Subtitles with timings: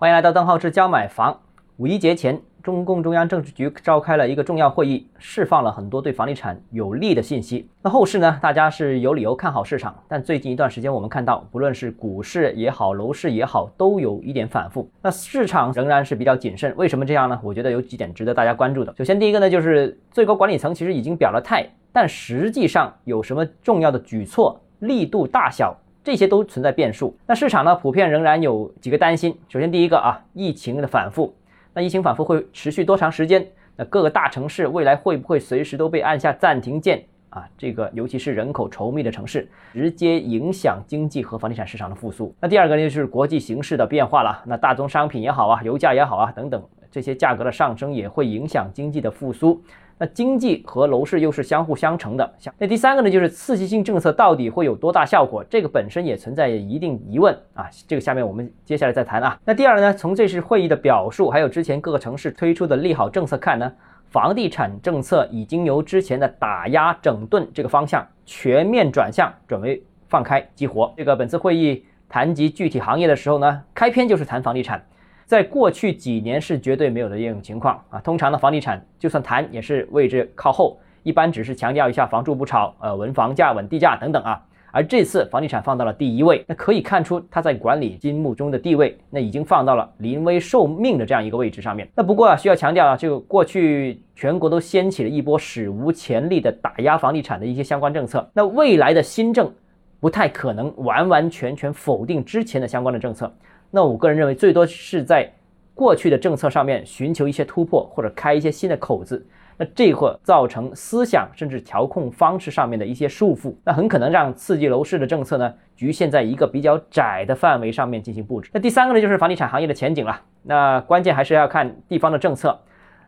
[0.00, 1.36] 欢迎来到邓浩志教买房。
[1.78, 7.68] 五一节前，中共中央政治局召开了一个重要会议，释放了很多对房地产有利的信息。
[7.82, 8.38] 那后市呢？
[8.40, 14.88] 大家是有理由看好市场，但最近一段时间，我们看到，不论是股市也好，楼市也好，都有一点反复。
[15.02, 16.72] 那市场仍然是比较谨慎。
[16.76, 17.36] 为什么这样呢？
[17.42, 18.94] 我觉得有几点值得大家关注的。
[18.96, 25.76] 首先，第一个呢，就是最高管理层其实已经表了态，但实际上有什么重要的举措，力度大小？
[26.08, 27.14] 这些都存在变数。
[27.26, 29.38] 那市场呢，普遍仍然有几个担心。
[29.46, 31.36] 首先，第一个啊，疫情的反复。
[31.74, 33.46] 那疫情反复会持续多长时间？
[33.76, 37.46] 那各个大城市未来会不会随时都被按下暂停键啊？
[37.58, 42.34] 这个尤其是人口稠密的城市，直接影响经济和房地产市场的复苏。
[42.40, 44.42] 那第二个呢，就是国际形势的变化了。
[44.46, 46.62] 那大宗商品也好啊，油价也好啊，等等。
[46.90, 49.60] 这些价格的上升也会影响经济的复苏，
[49.98, 52.34] 那经济和楼市又是相互相成的。
[52.38, 55.44] 像那第三个呢，就是刺激性政策到底会有多大效果？
[55.50, 57.68] 这个本身也存在一定疑问啊。
[57.86, 59.38] 这个下面我们接下来再谈啊。
[59.44, 63.72] 那第二呢，从这次会议的表述，还有之前各个城市推出的利好政策看呢，
[64.08, 70.94] 房地产政策已经由之前的打压整顿这个方向，全面转向转为放开激活。
[70.96, 74.82] 这个本次会议谈及具体行业的时候呢，开篇就是谈房地产。
[75.28, 84.42] 在过去几年是绝对没有的这种情况啊，通常的房地产就算谈也是位置靠后，一般只是强调一下房住不炒，呃稳房价、稳地价等等啊。
[84.72, 91.86] 而这次房地产放到了第一位，那可以看出它在管理金目中的地位，那已经放到了临危受命的这样一个位置上面。
[91.94, 99.52] 那不过啊，需要强调啊，这个过去全国都掀起了一波史无前例的打压房地产的一些相关政策，那未来的新政
[100.00, 103.30] 不太可能完完全全否定之前的相关的政策。
[103.70, 105.30] 那我个人认为，最多是在
[105.74, 109.26] 过去的政策上面寻求一些突破，或者开一些新的口子。
[109.60, 118.48] 那这会造成思想甚至调控方式上面的一些束缚，那很可能让刺激楼市的政策呢局限在一个比较窄的范围上面进行布置。
[118.54, 120.20] 那第三个呢，就是房地产行业的前景了。
[120.44, 122.56] 那关键还是要看地方的政策。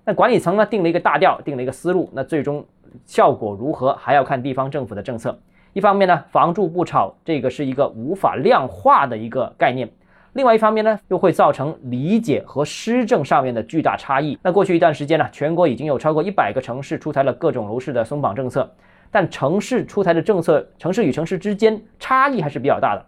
[0.05, 2.67] 那管理层呢定了一个大调，定了一个思路，那最终
[3.07, 5.39] 效果如何，还要看地方政府的政策。
[5.73, 9.89] 一方面呢，房住不炒，这个是一个无法量化的一个概念。
[10.35, 14.39] 另外一方面呢，又会造成理解和施政上面的巨大差异。
[14.43, 18.73] 那过去一段时间呢，全国已经有超过一百个城市出台了各种楼市的松绑政策，
[19.11, 23.05] 但城市出台的政策，城市与城市之间差异还是比较大的。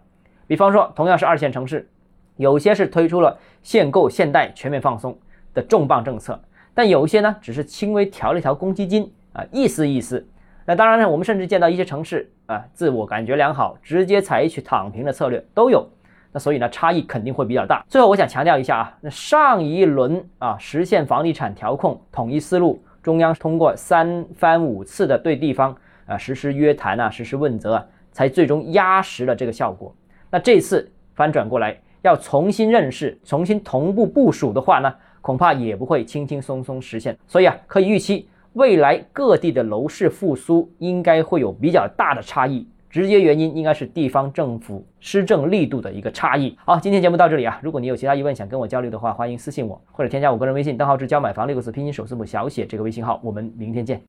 [0.47, 1.89] 比方说，同样是二线城市，
[2.35, 5.17] 有些是推出了限购限贷全面放松
[5.53, 6.37] 的重磅政策，
[6.73, 10.27] 但有些呢，只是轻微调了一调公积金啊，意思意思。
[10.65, 15.87] 那当然呢，我们甚至见到一些城市啊，自我感觉良好，直接采取躺平的策略都有。
[16.33, 17.85] 那所以呢，差异肯定会比较大。
[17.87, 25.73] 最后，我想强调一下啊，那上一轮啊实现房地产调控统一思路，中央通过三番五次的对地方
[26.07, 29.95] 啊实施约谈啊，实施问责啊，才最终压实了这个效果。
[30.31, 37.15] 那这次翻转过来，要重新认识、重新同步部署的话呢，恐怕也不会轻轻松松实现。
[37.27, 42.67] 所以啊，可以预期未来各地的楼市复苏应该会有比较大的差异。
[42.93, 46.55] 直接原因应该是地方政府施政力度的一个差异。
[46.63, 53.19] 好，今天节目到这里啊，如果你有其他疑问想跟我交流的话，欢迎私信我或者添加我个人微信，账号是教买房六个字拼音首字母小写这个微信号。
[53.23, 53.99] 我们明天见。